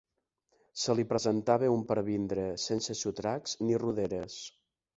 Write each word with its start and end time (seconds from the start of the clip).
Se 0.83 0.95
li 0.99 1.05
presentava 1.11 1.69
un 1.75 1.83
pervindre, 1.93 2.47
sense 2.65 2.99
sotracs 3.05 3.57
ni 3.69 3.81
roderes 3.87 4.43